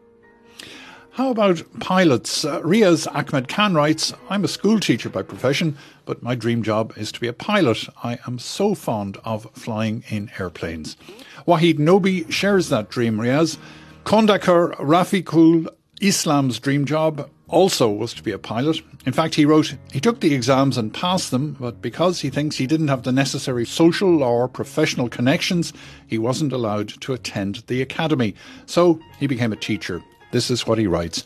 How 1.13 1.31
about 1.31 1.63
pilots? 1.81 2.45
Uh, 2.45 2.61
Riaz 2.61 3.09
Ahmed 3.13 3.49
Khan 3.49 3.75
writes 3.75 4.15
I'm 4.29 4.45
a 4.45 4.49
school 4.49 4.79
teacher 4.79 5.09
by 5.09 5.23
profession, 5.23 5.77
but 6.05 6.23
my 6.23 6.37
dream 6.37 6.63
job 6.63 6.93
is 6.97 7.11
to 7.11 7.21
be 7.21 7.27
a 7.27 7.33
pilot. 7.33 7.89
I 8.05 8.21
am 8.29 8.39
so 8.39 8.77
fond 8.77 9.19
of 9.25 9.51
flying 9.53 10.05
in 10.09 10.31
airplanes. 10.39 10.97
Wahid 11.49 11.79
Nobi 11.79 12.31
shares 12.31 12.69
that 12.69 12.91
dream, 12.91 13.17
Riaz. 13.19 13.59
Kondakar 14.05 14.77
Rafiqul 14.77 15.69
Islam's 16.01 16.61
dream 16.61 16.85
job 16.85 17.29
also 17.49 17.91
was 17.91 18.15
to 18.15 18.23
be 18.23 18.31
a 18.31 18.39
pilot. 18.39 18.81
In 19.05 19.13
fact, 19.13 19.35
he 19.35 19.45
wrote, 19.45 19.75
he 19.93 19.99
took 19.99 20.21
the 20.21 20.33
exams 20.33 20.79
and 20.79 20.95
passed 20.95 21.33
them, 21.33 21.57
but 21.59 21.83
because 21.83 22.21
he 22.21 22.31
thinks 22.31 22.57
he 22.57 22.69
didn't 22.69 22.89
have 22.89 23.03
the 23.03 23.11
necessary 23.11 23.67
social 23.67 24.23
or 24.23 24.47
professional 24.47 25.09
connections, 25.09 25.73
he 26.07 26.19
wasn't 26.19 26.53
allowed 26.53 26.89
to 27.01 27.13
attend 27.13 27.65
the 27.67 27.83
academy. 27.83 28.37
So 28.67 29.01
he 29.19 29.27
became 29.27 29.53
a 29.53 29.57
teacher. 29.57 30.03
This 30.31 30.51
is 30.51 30.67
what 30.67 30.79
he 30.79 30.87
writes. 30.87 31.25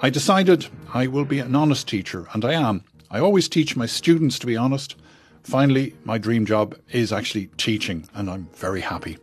I 0.00 0.10
decided 0.10 0.66
I 0.92 1.06
will 1.06 1.24
be 1.24 1.38
an 1.38 1.54
honest 1.54 1.88
teacher, 1.88 2.26
and 2.34 2.44
I 2.44 2.52
am. 2.52 2.84
I 3.10 3.20
always 3.20 3.48
teach 3.48 3.76
my 3.76 3.86
students 3.86 4.38
to 4.40 4.46
be 4.46 4.56
honest. 4.56 4.96
Finally, 5.42 5.94
my 6.04 6.18
dream 6.18 6.46
job 6.46 6.76
is 6.90 7.12
actually 7.12 7.46
teaching, 7.56 8.08
and 8.14 8.30
I'm 8.30 8.48
very 8.54 8.80
happy. 8.80 9.18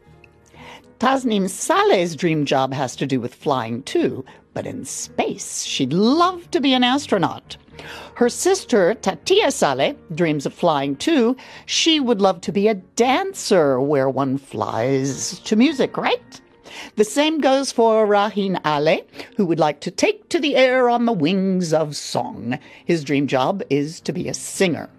Tasnim 0.99 1.49
Saleh's 1.49 2.15
dream 2.15 2.45
job 2.45 2.73
has 2.73 2.95
to 2.97 3.05
do 3.05 3.21
with 3.21 3.33
flying 3.33 3.83
too, 3.83 4.25
but 4.53 4.65
in 4.65 4.83
space. 4.83 5.63
She'd 5.63 5.93
love 5.93 6.51
to 6.51 6.59
be 6.59 6.73
an 6.73 6.83
astronaut. 6.83 7.55
Her 8.15 8.27
sister, 8.27 8.95
Tatia 8.95 9.53
Saleh, 9.53 9.95
dreams 10.13 10.45
of 10.45 10.53
flying 10.53 10.97
too. 10.97 11.37
She 11.65 12.01
would 12.01 12.19
love 12.19 12.41
to 12.41 12.51
be 12.51 12.67
a 12.67 12.73
dancer 12.73 13.79
where 13.79 14.09
one 14.09 14.37
flies 14.37 15.39
to 15.39 15.55
music, 15.55 15.95
right? 15.95 16.41
The 16.95 17.03
same 17.03 17.39
goes 17.39 17.71
for 17.71 18.05
Rahin 18.05 18.59
Ale, 18.65 19.01
who 19.37 19.45
would 19.45 19.59
like 19.59 19.79
to 19.81 19.91
take 19.91 20.29
to 20.29 20.39
the 20.39 20.55
air 20.55 20.89
on 20.89 21.05
the 21.05 21.13
wings 21.13 21.73
of 21.73 21.95
song. 21.95 22.59
His 22.85 23.03
dream 23.03 23.27
job 23.27 23.63
is 23.69 23.99
to 24.01 24.13
be 24.13 24.27
a 24.27 24.33
singer. 24.33 24.89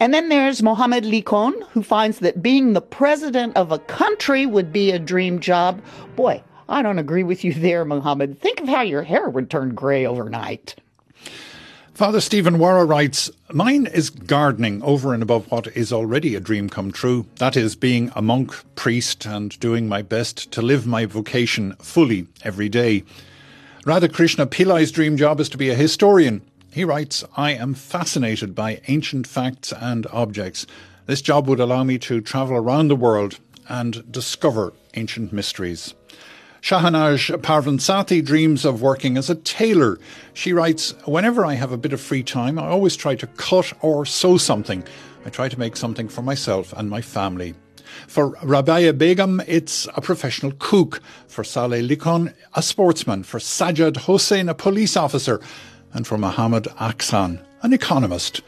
And 0.00 0.12
then 0.12 0.28
there's 0.28 0.62
Mohammed 0.62 1.04
Likon, 1.04 1.54
who 1.70 1.82
finds 1.82 2.18
that 2.18 2.42
being 2.42 2.72
the 2.72 2.80
president 2.80 3.56
of 3.56 3.72
a 3.72 3.78
country 3.78 4.46
would 4.46 4.72
be 4.72 4.90
a 4.90 4.98
dream 4.98 5.40
job. 5.40 5.80
Boy, 6.16 6.42
I 6.68 6.82
don't 6.82 6.98
agree 6.98 7.22
with 7.22 7.44
you 7.44 7.54
there, 7.54 7.84
Mohammed. 7.84 8.40
Think 8.40 8.60
of 8.60 8.68
how 8.68 8.82
your 8.82 9.02
hair 9.02 9.28
would 9.28 9.50
turn 9.50 9.74
grey 9.74 10.06
overnight. 10.06 10.76
Father 11.94 12.20
Stephen 12.20 12.58
Warra 12.58 12.84
writes, 12.84 13.30
Mine 13.52 13.86
is 13.86 14.10
gardening 14.10 14.82
over 14.82 15.14
and 15.14 15.22
above 15.22 15.48
what 15.48 15.68
is 15.76 15.92
already 15.92 16.34
a 16.34 16.40
dream 16.40 16.68
come 16.68 16.90
true. 16.90 17.24
That 17.36 17.56
is, 17.56 17.76
being 17.76 18.10
a 18.16 18.20
monk, 18.20 18.52
priest, 18.74 19.24
and 19.26 19.56
doing 19.60 19.88
my 19.88 20.02
best 20.02 20.50
to 20.50 20.60
live 20.60 20.88
my 20.88 21.06
vocation 21.06 21.76
fully 21.76 22.26
every 22.42 22.68
day. 22.68 23.04
Radhakrishna 23.84 24.46
Pillai's 24.46 24.90
dream 24.90 25.16
job 25.16 25.38
is 25.38 25.48
to 25.50 25.56
be 25.56 25.70
a 25.70 25.76
historian. 25.76 26.42
He 26.72 26.84
writes, 26.84 27.22
I 27.36 27.52
am 27.52 27.74
fascinated 27.74 28.56
by 28.56 28.80
ancient 28.88 29.28
facts 29.28 29.72
and 29.72 30.08
objects. 30.08 30.66
This 31.06 31.22
job 31.22 31.46
would 31.46 31.60
allow 31.60 31.84
me 31.84 31.98
to 31.98 32.20
travel 32.20 32.56
around 32.56 32.88
the 32.88 32.96
world 32.96 33.38
and 33.68 34.10
discover 34.10 34.72
ancient 34.94 35.32
mysteries. 35.32 35.94
Shahanaj 36.64 37.42
Parvansati 37.42 38.22
dreams 38.22 38.64
of 38.64 38.80
working 38.80 39.18
as 39.18 39.28
a 39.28 39.34
tailor. 39.34 39.98
She 40.32 40.54
writes, 40.54 40.94
Whenever 41.04 41.44
I 41.44 41.52
have 41.52 41.72
a 41.72 41.76
bit 41.76 41.92
of 41.92 42.00
free 42.00 42.22
time, 42.22 42.58
I 42.58 42.68
always 42.68 42.96
try 42.96 43.16
to 43.16 43.26
cut 43.26 43.74
or 43.82 44.06
sew 44.06 44.38
something. 44.38 44.82
I 45.26 45.28
try 45.28 45.50
to 45.50 45.58
make 45.58 45.76
something 45.76 46.08
for 46.08 46.22
myself 46.22 46.72
and 46.72 46.88
my 46.88 47.02
family. 47.02 47.52
For 48.08 48.28
Rabia 48.42 48.94
Begum, 48.94 49.42
it's 49.46 49.86
a 49.94 50.00
professional 50.00 50.52
cook. 50.58 51.02
For 51.28 51.44
Saleh 51.44 51.82
Likon, 51.82 52.32
a 52.54 52.62
sportsman. 52.62 53.24
For 53.24 53.38
Sajad 53.38 53.98
Hossein, 53.98 54.48
a 54.48 54.54
police 54.54 54.96
officer 54.96 55.42
and 55.92 56.06
for 56.06 56.16
Mohammed 56.16 56.64
Aksan, 56.80 57.44
an 57.60 57.74
economist. 57.74 58.40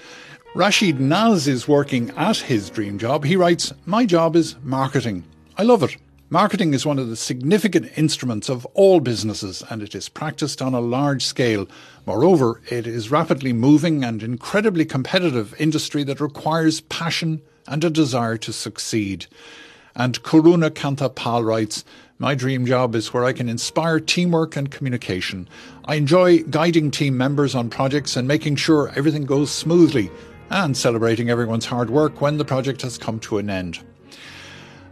Rashid 0.54 1.00
Naz 1.00 1.46
is 1.46 1.68
working 1.68 2.08
at 2.16 2.38
his 2.38 2.70
dream 2.70 2.98
job. 2.98 3.26
He 3.26 3.36
writes, 3.36 3.74
My 3.84 4.06
job 4.06 4.36
is 4.36 4.56
marketing. 4.62 5.24
I 5.58 5.64
love 5.64 5.82
it. 5.82 5.98
Marketing 6.28 6.74
is 6.74 6.84
one 6.84 6.98
of 6.98 7.08
the 7.08 7.14
significant 7.14 7.96
instruments 7.96 8.48
of 8.48 8.66
all 8.74 8.98
businesses 8.98 9.62
and 9.70 9.80
it 9.80 9.94
is 9.94 10.08
practiced 10.08 10.60
on 10.60 10.74
a 10.74 10.80
large 10.80 11.24
scale. 11.24 11.68
Moreover, 12.04 12.60
it 12.68 12.84
is 12.84 13.12
rapidly 13.12 13.52
moving 13.52 14.02
and 14.02 14.24
incredibly 14.24 14.84
competitive 14.84 15.54
industry 15.60 16.02
that 16.02 16.20
requires 16.20 16.80
passion 16.80 17.42
and 17.68 17.84
a 17.84 17.90
desire 17.90 18.36
to 18.38 18.52
succeed. 18.52 19.26
And 19.94 20.20
Kuruna 20.24 20.70
Kanta 20.70 21.14
Pal 21.14 21.44
writes, 21.44 21.84
my 22.18 22.34
dream 22.34 22.66
job 22.66 22.96
is 22.96 23.14
where 23.14 23.24
I 23.24 23.32
can 23.32 23.48
inspire 23.48 24.00
teamwork 24.00 24.56
and 24.56 24.68
communication. 24.68 25.48
I 25.84 25.94
enjoy 25.94 26.42
guiding 26.42 26.90
team 26.90 27.16
members 27.16 27.54
on 27.54 27.70
projects 27.70 28.16
and 28.16 28.26
making 28.26 28.56
sure 28.56 28.92
everything 28.96 29.26
goes 29.26 29.52
smoothly 29.52 30.10
and 30.50 30.76
celebrating 30.76 31.30
everyone's 31.30 31.66
hard 31.66 31.88
work 31.88 32.20
when 32.20 32.36
the 32.36 32.44
project 32.44 32.82
has 32.82 32.98
come 32.98 33.20
to 33.20 33.38
an 33.38 33.48
end. 33.48 33.78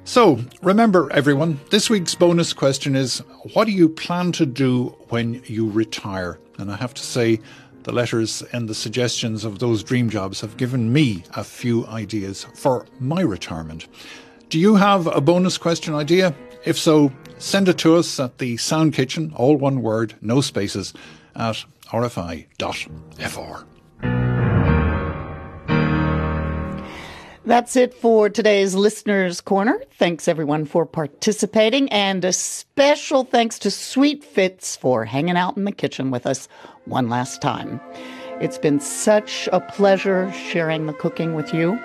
So, 0.07 0.39
remember 0.63 1.11
everyone, 1.13 1.59
this 1.71 1.89
week's 1.89 2.15
bonus 2.15 2.53
question 2.53 2.95
is 2.95 3.21
what 3.55 3.65
do 3.65 3.73
you 3.73 3.89
plan 3.89 4.33
to 4.33 4.45
do 4.45 4.95
when 5.09 5.43
you 5.47 5.71
retire? 5.71 6.39
And 6.59 6.71
I 6.71 6.77
have 6.77 6.93
to 6.95 7.03
say, 7.03 7.41
the 7.85 7.93
letters 7.93 8.43
and 8.53 8.69
the 8.69 8.75
suggestions 8.75 9.45
of 9.45 9.61
those 9.61 9.83
dream 9.83 10.11
jobs 10.11 10.43
have 10.43 10.59
given 10.59 10.93
me 10.93 11.25
a 11.35 11.43
few 11.43 11.87
ideas 11.87 12.47
for 12.55 12.87
my 13.01 13.23
retirement. 13.23 13.87
Do 14.51 14.59
you 14.59 14.75
have 14.77 15.07
a 15.07 15.23
bonus 15.23 15.57
question 15.57 15.95
idea? 15.95 16.35
If 16.67 16.79
so, 16.79 17.11
send 17.39 17.69
it 17.69 17.79
to 17.79 17.97
us 17.97 18.21
at 18.21 18.39
the 18.39 18.59
Sound 18.59 18.93
Kitchen, 18.93 19.33
all 19.35 19.57
one 19.57 19.81
word, 19.81 20.15
no 20.21 20.43
spaces, 20.43 20.93
at 21.35 21.65
rfi.fr. 21.89 23.74
That's 27.47 27.77
it 27.77 27.93
for 27.93 28.31
today's 28.31 28.75
Listener's 28.75 29.43
Corner. 29.43 29.79
Thanks 29.99 30.29
everyone 30.29 30.65
for 30.65 30.87
participating, 30.87 31.93
and 31.93 32.25
a 32.25 32.33
special 32.33 33.23
thanks 33.23 33.59
to 33.59 33.71
Sweet 33.71 34.25
Fitz 34.25 34.77
for 34.77 35.05
hanging 35.05 35.37
out 35.37 35.59
in 35.59 35.65
the 35.65 35.73
kitchen 35.73 36.11
with 36.11 36.27
us 36.27 36.49
one 36.87 37.11
last 37.11 37.43
time. 37.43 37.83
It's 38.41 38.57
been 38.57 38.81
such 38.81 39.47
a 39.53 39.61
pleasure 39.61 40.33
sharing 40.33 40.87
the 40.87 40.95
cooking 40.95 41.35
with 41.35 41.53
you. 41.53 41.79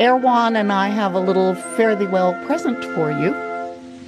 Erwan 0.00 0.56
and 0.56 0.72
I 0.72 0.88
have 0.88 1.12
a 1.12 1.20
little 1.20 1.56
fare 1.76 1.94
thee 1.94 2.06
well 2.06 2.32
present 2.46 2.82
for 2.82 3.10
you. 3.10 3.32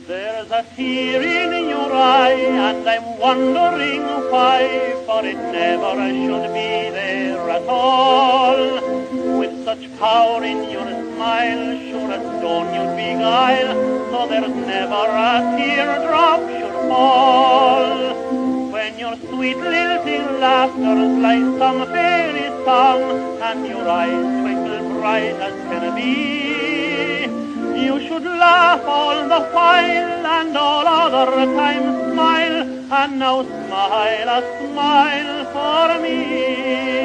There's 0.06 0.50
a 0.50 0.64
tear 0.74 1.22
in 1.52 1.68
your 1.68 1.92
eye, 1.92 2.32
and 2.32 2.88
I'm 2.88 3.18
wondering 3.18 4.00
why, 4.30 5.02
for 5.04 5.22
it 5.22 5.36
never 5.36 5.96
should 6.08 6.54
be 6.54 6.90
there 6.96 7.50
at 7.50 7.68
all. 7.68 9.03
Power 9.98 10.42
in 10.42 10.70
your 10.70 10.88
smile, 11.14 11.78
sure 11.78 12.12
as 12.12 12.22
stone 12.38 12.74
you'd 12.74 12.96
beguile, 12.96 13.74
so 14.10 14.26
there's 14.28 14.56
never 14.66 15.06
a 15.06 15.54
teardrop 15.56 16.40
should 16.50 16.72
fall. 16.88 18.72
When 18.72 18.98
your 18.98 19.16
sweet 19.16 19.56
lilting 19.56 20.40
laughter's 20.40 21.16
like 21.26 21.46
some 21.60 21.86
fairy 21.92 22.48
song, 22.64 23.38
and 23.40 23.66
your 23.68 23.88
eyes 23.88 24.42
twinkle 24.42 24.98
bright 24.98 25.38
as 25.48 25.54
can 25.70 25.94
be, 25.94 27.80
you 27.80 28.00
should 28.08 28.24
laugh 28.24 28.82
all 28.84 29.28
the 29.28 29.42
while, 29.54 30.26
and 30.26 30.56
all 30.56 30.86
other 30.88 31.46
times 31.54 32.12
smile, 32.12 32.92
and 32.92 33.18
now 33.20 33.42
smile 33.44 34.28
a 34.28 34.40
smile 34.58 35.44
for 35.52 36.02
me. 36.02 37.03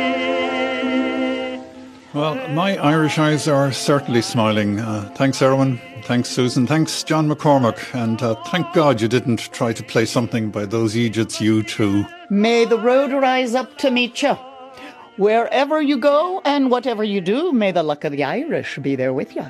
Well, 2.19 2.35
my 2.49 2.75
Irish 2.75 3.17
eyes 3.17 3.47
are 3.47 3.71
certainly 3.71 4.21
smiling. 4.21 4.77
Uh, 4.77 5.09
thanks, 5.15 5.39
Erwan. 5.39 5.79
Thanks, 6.03 6.27
Susan. 6.27 6.67
Thanks, 6.67 7.01
John 7.01 7.29
McCormack. 7.29 7.95
And 7.95 8.21
uh, 8.21 8.35
thank 8.47 8.73
God 8.73 8.99
you 8.99 9.07
didn't 9.07 9.53
try 9.53 9.71
to 9.71 9.81
play 9.81 10.03
something 10.03 10.51
by 10.51 10.65
those 10.65 10.97
Egypts, 10.97 11.37
U2. 11.37 12.29
May 12.29 12.65
the 12.65 12.77
road 12.77 13.13
rise 13.13 13.55
up 13.55 13.77
to 13.77 13.89
meet 13.89 14.21
you. 14.21 14.33
Wherever 15.15 15.81
you 15.81 15.97
go 15.97 16.41
and 16.43 16.69
whatever 16.69 17.05
you 17.05 17.21
do, 17.21 17.53
may 17.53 17.71
the 17.71 17.83
luck 17.83 18.03
of 18.03 18.11
the 18.11 18.25
Irish 18.25 18.77
be 18.79 18.97
there 18.97 19.13
with 19.13 19.33
you. 19.33 19.49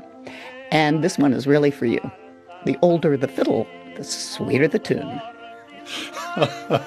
And 0.69 1.03
this 1.03 1.17
one 1.17 1.33
is 1.33 1.47
really 1.47 1.71
for 1.71 1.87
you. 1.87 2.11
The 2.65 2.77
older 2.83 3.17
the 3.17 3.27
fiddle, 3.27 3.65
the 3.95 4.03
sweeter 4.03 4.67
the 4.67 4.77
tune. 4.77 5.19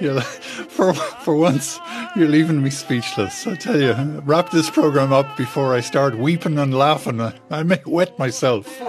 yeah, 0.00 0.20
for, 0.20 0.92
for 0.92 1.36
once, 1.36 1.78
you're 2.16 2.28
leaving 2.28 2.62
me 2.62 2.70
speechless. 2.70 3.46
I 3.46 3.56
tell 3.56 3.80
you, 3.80 3.92
wrap 4.24 4.50
this 4.50 4.70
program 4.70 5.12
up 5.12 5.36
before 5.36 5.74
I 5.74 5.80
start 5.80 6.16
weeping 6.16 6.58
and 6.58 6.72
laughing. 6.72 7.20
I, 7.20 7.62
may 7.62 7.82
wet 7.86 8.18
myself. 8.18 8.80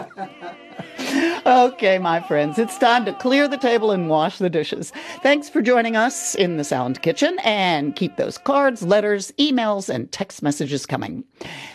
Okay, 1.47 1.99
my 1.99 2.21
friends, 2.21 2.57
it's 2.57 2.77
time 2.79 3.05
to 3.05 3.13
clear 3.13 3.47
the 3.47 3.57
table 3.57 3.91
and 3.91 4.09
wash 4.09 4.39
the 4.39 4.49
dishes. 4.49 4.91
Thanks 5.21 5.47
for 5.47 5.61
joining 5.61 5.95
us 5.95 6.33
in 6.33 6.57
the 6.57 6.63
Sound 6.63 7.03
Kitchen 7.03 7.37
and 7.43 7.95
keep 7.95 8.17
those 8.17 8.39
cards, 8.39 8.81
letters, 8.81 9.31
emails, 9.39 9.87
and 9.87 10.11
text 10.11 10.41
messages 10.41 10.87
coming. 10.87 11.23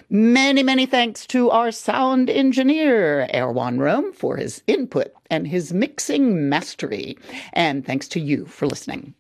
Many, 0.09 0.65
many 0.65 0.87
thanks 0.87 1.25
to 1.29 1.51
our 1.51 1.71
sound 1.71 2.29
engineer, 2.29 3.29
Erwan 3.33 3.79
Rome, 3.79 4.13
for 4.13 4.37
his 4.37 4.61
input 4.67 5.13
and 5.31 5.47
his 5.47 5.73
mixing 5.73 6.49
mastery. 6.49 7.17
And 7.53 7.87
thanks 7.87 8.09
to 8.09 8.21
you 8.21 8.47
for 8.47 8.67
listening. 8.67 9.15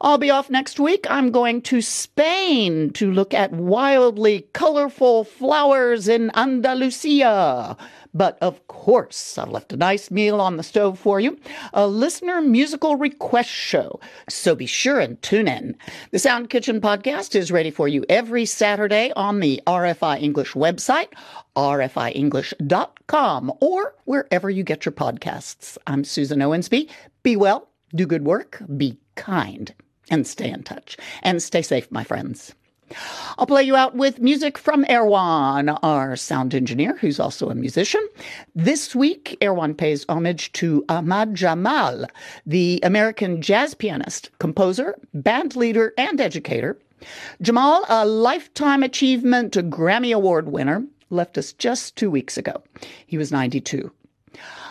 I'll 0.00 0.18
be 0.18 0.30
off 0.30 0.50
next 0.50 0.78
week. 0.78 1.06
I'm 1.08 1.30
going 1.30 1.62
to 1.62 1.80
Spain 1.80 2.90
to 2.94 3.10
look 3.10 3.32
at 3.34 3.52
wildly 3.52 4.48
colorful 4.52 5.24
flowers 5.24 6.08
in 6.08 6.30
Andalusia. 6.36 7.76
But 8.16 8.38
of 8.40 8.66
course, 8.66 9.36
I've 9.36 9.50
left 9.50 9.74
a 9.74 9.76
nice 9.76 10.10
meal 10.10 10.40
on 10.40 10.56
the 10.56 10.62
stove 10.62 10.98
for 10.98 11.20
you, 11.20 11.38
a 11.74 11.86
listener 11.86 12.40
musical 12.40 12.96
request 12.96 13.50
show. 13.50 14.00
So 14.26 14.54
be 14.54 14.64
sure 14.64 15.00
and 15.00 15.20
tune 15.20 15.48
in. 15.48 15.76
The 16.12 16.18
Sound 16.18 16.48
Kitchen 16.48 16.80
podcast 16.80 17.34
is 17.34 17.52
ready 17.52 17.70
for 17.70 17.88
you 17.88 18.06
every 18.08 18.46
Saturday 18.46 19.12
on 19.16 19.40
the 19.40 19.60
RFI 19.66 20.22
English 20.22 20.54
website, 20.54 21.08
rfienglish.com, 21.56 23.52
or 23.60 23.94
wherever 24.04 24.48
you 24.48 24.62
get 24.62 24.86
your 24.86 24.92
podcasts. 24.92 25.76
I'm 25.86 26.02
Susan 26.02 26.38
Owensby. 26.38 26.88
Be 27.22 27.36
well, 27.36 27.68
do 27.94 28.06
good 28.06 28.24
work, 28.24 28.62
be 28.78 28.96
kind, 29.16 29.74
and 30.10 30.26
stay 30.26 30.50
in 30.50 30.62
touch. 30.62 30.96
And 31.22 31.42
stay 31.42 31.62
safe, 31.62 31.90
my 31.90 32.04
friends. 32.04 32.54
I'll 33.36 33.46
play 33.46 33.64
you 33.64 33.74
out 33.74 33.96
with 33.96 34.20
music 34.20 34.56
from 34.56 34.84
Erwan, 34.84 35.76
our 35.82 36.14
sound 36.14 36.54
engineer, 36.54 36.96
who's 36.98 37.18
also 37.18 37.50
a 37.50 37.54
musician. 37.54 38.06
This 38.54 38.94
week, 38.94 39.36
Erwan 39.40 39.76
pays 39.76 40.06
homage 40.08 40.52
to 40.52 40.84
Ahmad 40.88 41.34
Jamal, 41.34 42.06
the 42.46 42.80
American 42.84 43.42
jazz 43.42 43.74
pianist, 43.74 44.30
composer, 44.38 44.94
band 45.14 45.56
leader, 45.56 45.94
and 45.98 46.20
educator. 46.20 46.78
Jamal, 47.42 47.84
a 47.88 48.06
Lifetime 48.06 48.82
Achievement 48.82 49.54
Grammy 49.54 50.14
Award 50.14 50.48
winner, 50.48 50.84
left 51.10 51.36
us 51.38 51.52
just 51.52 51.96
two 51.96 52.10
weeks 52.10 52.38
ago. 52.38 52.62
He 53.06 53.18
was 53.18 53.32
92. 53.32 53.90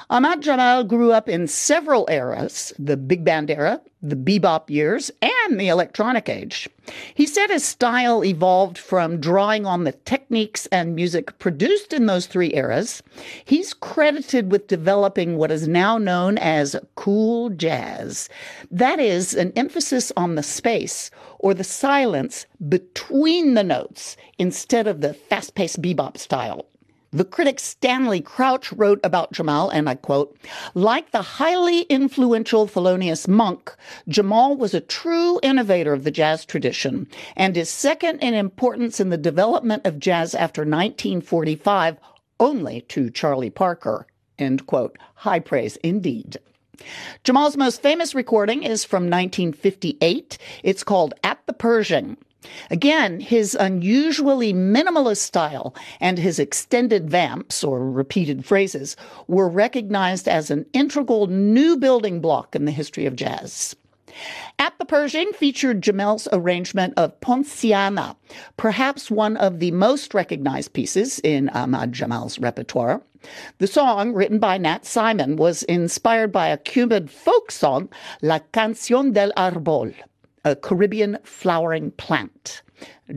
Ahmad 0.07 0.41
Jamal 0.41 0.83
grew 0.83 1.11
up 1.11 1.27
in 1.27 1.47
several 1.47 2.07
eras 2.11 2.71
the 2.77 2.95
big 2.95 3.25
band 3.25 3.49
era, 3.49 3.81
the 4.03 4.15
bebop 4.15 4.69
years, 4.69 5.09
and 5.19 5.59
the 5.59 5.67
electronic 5.67 6.29
age. 6.29 6.69
He 7.15 7.25
said 7.25 7.49
his 7.49 7.63
style 7.63 8.23
evolved 8.23 8.77
from 8.77 9.19
drawing 9.19 9.65
on 9.65 9.83
the 9.83 9.93
techniques 9.93 10.67
and 10.67 10.93
music 10.93 11.39
produced 11.39 11.91
in 11.91 12.05
those 12.05 12.27
three 12.27 12.53
eras. 12.53 13.01
He's 13.45 13.73
credited 13.73 14.51
with 14.51 14.67
developing 14.67 15.37
what 15.37 15.49
is 15.49 15.67
now 15.67 15.97
known 15.97 16.37
as 16.37 16.75
cool 16.93 17.49
jazz. 17.49 18.29
That 18.69 18.99
is, 18.99 19.33
an 19.33 19.53
emphasis 19.55 20.11
on 20.15 20.35
the 20.35 20.43
space 20.43 21.09
or 21.39 21.55
the 21.55 21.63
silence 21.63 22.45
between 22.69 23.55
the 23.55 23.63
notes 23.63 24.17
instead 24.37 24.85
of 24.85 25.01
the 25.01 25.15
fast 25.15 25.55
paced 25.55 25.81
bebop 25.81 26.17
style. 26.17 26.67
The 27.15 27.23
critic 27.23 27.61
Stanley 27.61 28.19
Crouch 28.19 28.73
wrote 28.73 28.99
about 29.01 29.31
Jamal, 29.31 29.69
and 29.69 29.87
I 29.87 29.95
quote, 29.95 30.37
like 30.73 31.11
the 31.11 31.21
highly 31.21 31.83
influential 31.83 32.67
Thelonious 32.67 33.25
Monk, 33.25 33.73
Jamal 34.09 34.57
was 34.57 34.73
a 34.73 34.81
true 34.81 35.39
innovator 35.41 35.93
of 35.93 36.03
the 36.03 36.11
jazz 36.11 36.43
tradition 36.43 37.07
and 37.37 37.55
is 37.55 37.69
second 37.69 38.19
in 38.19 38.33
importance 38.33 38.99
in 38.99 39.11
the 39.11 39.17
development 39.17 39.85
of 39.85 39.97
jazz 39.97 40.35
after 40.35 40.63
1945 40.63 41.95
only 42.41 42.81
to 42.89 43.09
Charlie 43.09 43.49
Parker. 43.49 44.07
End 44.37 44.67
quote. 44.67 44.97
High 45.13 45.39
praise 45.39 45.77
indeed. 45.77 46.35
Jamal's 47.23 47.55
most 47.55 47.81
famous 47.81 48.13
recording 48.13 48.63
is 48.63 48.83
from 48.83 49.03
1958. 49.03 50.37
It's 50.63 50.83
called 50.83 51.13
At 51.23 51.39
the 51.45 51.53
Pershing. 51.53 52.17
Again, 52.69 53.19
his 53.19 53.55
unusually 53.59 54.53
minimalist 54.53 55.17
style 55.21 55.75
and 55.99 56.17
his 56.17 56.39
extended 56.39 57.09
vamps, 57.09 57.63
or 57.63 57.89
repeated 57.89 58.45
phrases, 58.45 58.95
were 59.27 59.49
recognized 59.49 60.27
as 60.27 60.51
an 60.51 60.65
integral 60.73 61.27
new 61.27 61.77
building 61.77 62.21
block 62.21 62.55
in 62.55 62.65
the 62.65 62.71
history 62.71 63.05
of 63.05 63.15
jazz. 63.15 63.75
At 64.57 64.77
the 64.77 64.85
Pershing 64.85 65.33
featured 65.33 65.81
Jamal's 65.81 66.27
arrangement 66.31 66.93
of 66.95 67.19
Poinciana, 67.19 68.15
perhaps 68.55 69.11
one 69.11 69.35
of 69.35 69.59
the 69.59 69.71
most 69.71 70.13
recognized 70.13 70.71
pieces 70.71 71.19
in 71.19 71.49
Ahmad 71.49 71.91
Jamal's 71.91 72.39
repertoire. 72.39 73.01
The 73.57 73.67
song, 73.67 74.13
written 74.13 74.39
by 74.39 74.57
Nat 74.57 74.85
Simon, 74.85 75.35
was 75.35 75.63
inspired 75.63 76.31
by 76.31 76.47
a 76.47 76.57
Cuban 76.57 77.07
folk 77.07 77.51
song, 77.51 77.89
La 78.21 78.39
Canción 78.53 79.13
del 79.13 79.31
Árbol 79.35 79.95
a 80.45 80.55
Caribbean 80.55 81.17
flowering 81.23 81.91
plant. 81.91 82.61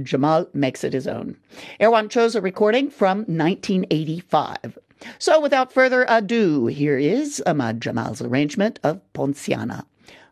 Jamal 0.03 0.49
makes 0.55 0.83
it 0.83 0.93
his 0.93 1.07
own. 1.07 1.37
Erwan 1.81 2.11
chose 2.11 2.35
a 2.35 2.41
recording 2.41 2.91
from 2.91 3.19
1985. 3.19 4.79
So 5.19 5.41
without 5.41 5.73
further 5.73 6.05
ado, 6.09 6.67
here 6.67 6.99
is 6.99 7.43
Ahmad 7.47 7.81
Jamal's 7.81 8.23
arrangement 8.23 8.81
of 8.83 9.01
Poinciana. 9.13 9.85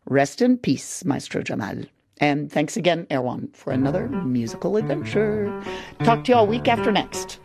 Rest 0.06 0.42
in 0.42 0.58
peace, 0.58 1.04
Maestro 1.04 1.42
Jamal. 1.42 1.82
And 2.18 2.50
thanks 2.50 2.76
again, 2.76 3.06
Erwan, 3.10 3.54
for 3.54 3.72
another 3.72 4.08
musical 4.08 4.76
adventure. 4.76 5.52
Talk 6.02 6.24
to 6.24 6.32
you 6.32 6.36
all 6.38 6.46
week 6.46 6.66
after 6.66 6.90
next. 6.90 7.38